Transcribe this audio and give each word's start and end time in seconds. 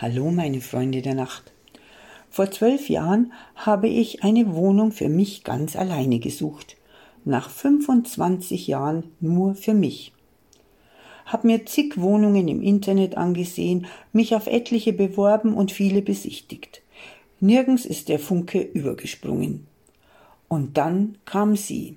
Hallo, 0.00 0.30
meine 0.30 0.60
Freunde 0.60 1.02
der 1.02 1.16
Nacht. 1.16 1.52
Vor 2.30 2.52
zwölf 2.52 2.88
Jahren 2.88 3.32
habe 3.56 3.88
ich 3.88 4.22
eine 4.22 4.54
Wohnung 4.54 4.92
für 4.92 5.08
mich 5.08 5.42
ganz 5.42 5.74
alleine 5.74 6.20
gesucht. 6.20 6.76
Nach 7.24 7.50
25 7.50 8.68
Jahren 8.68 9.10
nur 9.18 9.56
für 9.56 9.74
mich. 9.74 10.12
Hab 11.26 11.42
mir 11.42 11.66
zig 11.66 12.00
Wohnungen 12.00 12.46
im 12.46 12.62
Internet 12.62 13.16
angesehen, 13.16 13.86
mich 14.12 14.36
auf 14.36 14.46
etliche 14.46 14.92
beworben 14.92 15.54
und 15.54 15.72
viele 15.72 16.00
besichtigt. 16.00 16.80
Nirgends 17.40 17.84
ist 17.84 18.08
der 18.08 18.20
Funke 18.20 18.60
übergesprungen. 18.60 19.66
Und 20.46 20.78
dann 20.78 21.18
kam 21.24 21.56
sie. 21.56 21.96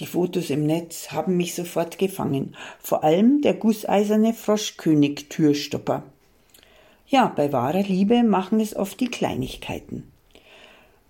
Die 0.00 0.06
Fotos 0.06 0.50
im 0.50 0.66
Netz 0.66 1.12
haben 1.12 1.36
mich 1.36 1.54
sofort 1.54 1.98
gefangen, 1.98 2.56
vor 2.80 3.04
allem 3.04 3.42
der 3.42 3.54
gusseiserne 3.54 4.34
Froschkönig-Türstopper. 4.34 6.02
Ja, 7.14 7.28
bei 7.28 7.52
wahrer 7.52 7.84
Liebe 7.84 8.24
machen 8.24 8.58
es 8.58 8.74
oft 8.74 8.98
die 8.98 9.06
Kleinigkeiten. 9.06 10.10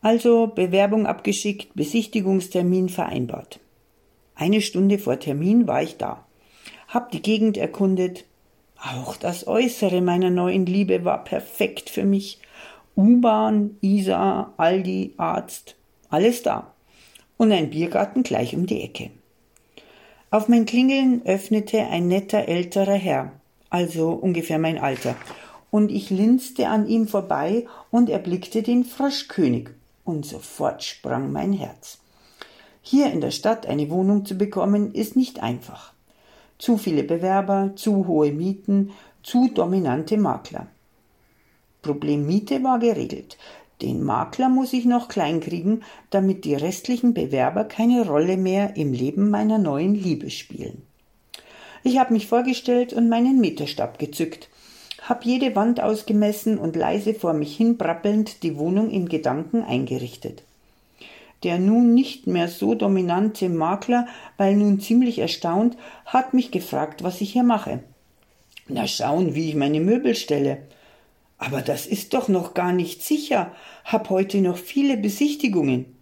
Also 0.02 0.48
Bewerbung 0.48 1.06
abgeschickt, 1.06 1.74
Besichtigungstermin 1.74 2.90
vereinbart. 2.90 3.58
Eine 4.34 4.60
Stunde 4.60 4.98
vor 4.98 5.18
Termin 5.18 5.66
war 5.66 5.82
ich 5.82 5.96
da. 5.96 6.26
Hab 6.88 7.10
die 7.10 7.22
Gegend 7.22 7.56
erkundet. 7.56 8.26
Auch 8.76 9.16
das 9.16 9.46
Äußere 9.46 10.02
meiner 10.02 10.28
neuen 10.28 10.66
Liebe 10.66 11.06
war 11.06 11.24
perfekt 11.24 11.88
für 11.88 12.04
mich. 12.04 12.38
U-Bahn, 12.98 13.78
Isar, 13.80 14.52
Aldi, 14.58 15.14
Arzt, 15.16 15.74
alles 16.10 16.42
da. 16.42 16.74
Und 17.38 17.50
ein 17.50 17.70
Biergarten 17.70 18.24
gleich 18.24 18.54
um 18.54 18.66
die 18.66 18.82
Ecke. 18.82 19.08
Auf 20.30 20.48
mein 20.48 20.66
Klingeln 20.66 21.22
öffnete 21.24 21.78
ein 21.86 22.08
netter 22.08 22.46
älterer 22.46 22.92
Herr, 22.92 23.32
also 23.70 24.10
ungefähr 24.10 24.58
mein 24.58 24.76
Alter, 24.76 25.16
und 25.74 25.90
ich 25.90 26.08
linste 26.08 26.68
an 26.68 26.86
ihm 26.86 27.08
vorbei 27.08 27.66
und 27.90 28.08
erblickte 28.08 28.62
den 28.62 28.84
Froschkönig, 28.84 29.70
und 30.04 30.24
sofort 30.24 30.84
sprang 30.84 31.32
mein 31.32 31.52
Herz. 31.52 31.98
Hier 32.80 33.10
in 33.10 33.20
der 33.20 33.32
Stadt 33.32 33.66
eine 33.66 33.90
Wohnung 33.90 34.24
zu 34.24 34.36
bekommen, 34.36 34.94
ist 34.94 35.16
nicht 35.16 35.42
einfach. 35.42 35.92
Zu 36.58 36.78
viele 36.78 37.02
Bewerber, 37.02 37.72
zu 37.74 38.06
hohe 38.06 38.30
Mieten, 38.30 38.92
zu 39.24 39.50
dominante 39.52 40.16
Makler. 40.16 40.68
Problem 41.82 42.24
Miete 42.24 42.62
war 42.62 42.78
geregelt. 42.78 43.36
Den 43.82 44.04
Makler 44.04 44.50
muss 44.50 44.72
ich 44.74 44.84
noch 44.84 45.08
kleinkriegen, 45.08 45.82
damit 46.10 46.44
die 46.44 46.54
restlichen 46.54 47.14
Bewerber 47.14 47.64
keine 47.64 48.06
Rolle 48.06 48.36
mehr 48.36 48.76
im 48.76 48.92
Leben 48.92 49.28
meiner 49.28 49.58
neuen 49.58 49.96
Liebe 49.96 50.30
spielen. 50.30 50.82
Ich 51.82 51.98
habe 51.98 52.12
mich 52.12 52.28
vorgestellt 52.28 52.92
und 52.92 53.08
meinen 53.08 53.40
Meterstab 53.40 53.98
gezückt 53.98 54.50
hab 55.04 55.24
jede 55.24 55.54
Wand 55.54 55.80
ausgemessen 55.80 56.58
und 56.58 56.76
leise 56.76 57.12
vor 57.14 57.34
mich 57.34 57.56
hin 57.56 57.76
brabbelnd 57.76 58.42
die 58.42 58.56
Wohnung 58.56 58.90
in 58.90 59.08
Gedanken 59.08 59.62
eingerichtet. 59.62 60.42
Der 61.42 61.58
nun 61.58 61.92
nicht 61.92 62.26
mehr 62.26 62.48
so 62.48 62.74
dominante 62.74 63.50
Makler, 63.50 64.06
weil 64.38 64.56
nun 64.56 64.80
ziemlich 64.80 65.18
erstaunt, 65.18 65.76
hat 66.06 66.32
mich 66.32 66.50
gefragt, 66.50 67.02
was 67.02 67.20
ich 67.20 67.32
hier 67.32 67.42
mache. 67.42 67.80
Na 68.66 68.86
schauen, 68.86 69.34
wie 69.34 69.50
ich 69.50 69.54
meine 69.54 69.80
Möbel 69.80 70.14
stelle. 70.14 70.62
Aber 71.36 71.60
das 71.60 71.86
ist 71.86 72.14
doch 72.14 72.28
noch 72.28 72.54
gar 72.54 72.72
nicht 72.72 73.02
sicher. 73.02 73.52
Hab 73.84 74.08
heute 74.08 74.38
noch 74.38 74.56
viele 74.56 74.96
Besichtigungen 74.96 75.94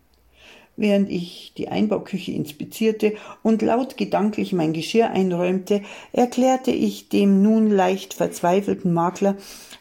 während 0.77 1.11
ich 1.11 1.53
die 1.56 1.69
Einbauküche 1.69 2.33
inspizierte 2.33 3.15
und 3.42 3.62
laut 3.62 3.97
gedanklich 3.97 4.53
mein 4.53 4.73
Geschirr 4.73 5.11
einräumte, 5.11 5.83
erklärte 6.12 6.70
ich 6.70 7.09
dem 7.09 7.42
nun 7.42 7.70
leicht 7.70 8.14
verzweifelten 8.14 8.92
Makler, 8.92 9.37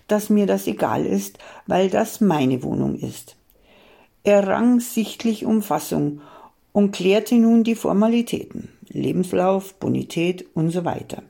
dass 0.07 0.29
mir 0.29 0.45
das 0.45 0.67
egal 0.67 1.05
ist, 1.05 1.37
weil 1.67 1.89
das 1.89 2.21
meine 2.21 2.63
Wohnung 2.63 2.95
ist. 2.95 3.35
Er 4.23 4.47
rang 4.47 4.79
sichtlich 4.79 5.45
um 5.45 5.61
Fassung 5.61 6.21
und 6.73 6.91
klärte 6.91 7.35
nun 7.35 7.63
die 7.63 7.75
Formalitäten 7.75 8.69
Lebenslauf, 8.93 9.73
Bonität 9.75 10.45
und 10.53 10.71
so 10.71 10.85
weiter. 10.85 11.23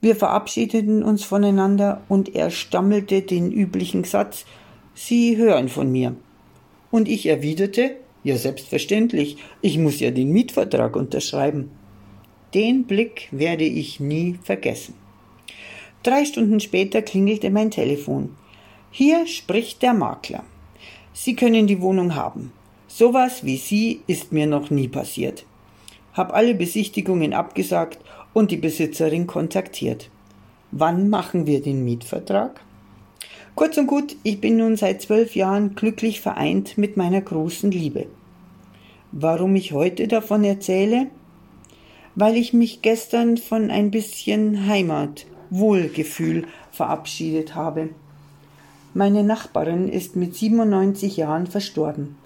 Wir 0.00 0.16
verabschiedeten 0.16 1.02
uns 1.02 1.24
voneinander 1.24 2.02
und 2.08 2.34
er 2.34 2.50
stammelte 2.50 3.22
den 3.22 3.50
üblichen 3.50 4.04
Satz 4.04 4.44
Sie 4.94 5.36
hören 5.36 5.68
von 5.68 5.90
mir. 5.90 6.14
Und 6.90 7.08
ich 7.08 7.26
erwiderte 7.26 7.96
ja, 8.24 8.36
selbstverständlich. 8.36 9.36
Ich 9.60 9.78
muss 9.78 10.00
ja 10.00 10.10
den 10.10 10.32
Mietvertrag 10.32 10.96
unterschreiben. 10.96 11.70
Den 12.54 12.84
Blick 12.84 13.28
werde 13.30 13.64
ich 13.64 14.00
nie 14.00 14.38
vergessen. 14.42 14.94
Drei 16.02 16.24
Stunden 16.24 16.58
später 16.60 17.02
klingelte 17.02 17.50
mein 17.50 17.70
Telefon. 17.70 18.36
Hier 18.90 19.26
spricht 19.26 19.82
der 19.82 19.92
Makler. 19.92 20.42
Sie 21.12 21.36
können 21.36 21.66
die 21.66 21.80
Wohnung 21.80 22.14
haben. 22.14 22.52
Sowas 22.88 23.44
wie 23.44 23.56
Sie 23.56 24.00
ist 24.06 24.32
mir 24.32 24.46
noch 24.46 24.70
nie 24.70 24.88
passiert. 24.88 25.44
Hab 26.14 26.32
alle 26.32 26.54
Besichtigungen 26.54 27.34
abgesagt 27.34 27.98
und 28.32 28.50
die 28.50 28.56
Besitzerin 28.56 29.26
kontaktiert. 29.26 30.10
Wann 30.70 31.10
machen 31.10 31.46
wir 31.46 31.60
den 31.60 31.84
Mietvertrag? 31.84 32.60
Kurz 33.54 33.76
und 33.78 33.86
gut, 33.86 34.16
ich 34.24 34.40
bin 34.40 34.56
nun 34.56 34.76
seit 34.76 35.00
zwölf 35.02 35.36
Jahren 35.36 35.76
glücklich 35.76 36.20
vereint 36.20 36.76
mit 36.76 36.96
meiner 36.96 37.20
großen 37.20 37.70
Liebe. 37.70 38.06
Warum 39.12 39.54
ich 39.54 39.70
heute 39.70 40.08
davon 40.08 40.42
erzähle? 40.42 41.06
Weil 42.16 42.36
ich 42.36 42.52
mich 42.52 42.82
gestern 42.82 43.36
von 43.36 43.70
ein 43.70 43.92
bisschen 43.92 44.66
Heimat, 44.66 45.26
Wohlgefühl 45.50 46.46
verabschiedet 46.72 47.54
habe. 47.54 47.90
Meine 48.92 49.22
Nachbarin 49.22 49.88
ist 49.88 50.16
mit 50.16 50.34
97 50.34 51.16
Jahren 51.16 51.46
verstorben. 51.46 52.16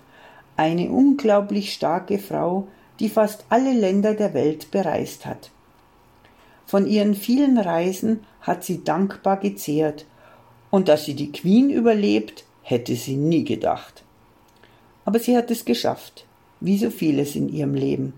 Eine 0.57 0.91
unglaublich 0.91 1.75
starke 1.75 2.19
Frau, 2.19 2.69
die 3.01 3.11
fast 3.11 3.45
alle 3.51 3.73
Länder 3.73 4.15
der 4.15 4.33
Welt 4.33 4.71
bereist 4.71 5.27
hat. 5.27 5.51
Von 6.65 6.87
ihren 6.87 7.15
vielen 7.15 7.59
Reisen 7.59 8.21
hat 8.41 8.65
sie 8.65 8.83
dankbar 8.83 9.39
gezehrt 9.39 10.07
und 10.71 10.89
dass 10.89 11.05
sie 11.05 11.15
die 11.15 11.33
Queen 11.33 11.71
überlebt, 11.71 12.45
hätte 12.63 12.95
sie 12.97 13.17
nie 13.17 13.45
gedacht. 13.45 14.05
Aber 15.05 15.19
sie 15.19 15.37
hat 15.37 15.51
es 15.51 15.65
geschafft, 15.65 16.27
wie 16.61 16.77
so 16.77 16.91
vieles 16.91 17.35
in 17.35 17.49
ihrem 17.49 17.75
Leben. 17.75 18.13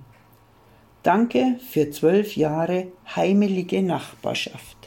Danke 1.02 1.58
für 1.70 1.90
zwölf 1.90 2.36
Jahre 2.36 2.88
heimelige 3.14 3.82
Nachbarschaft. 3.82 4.79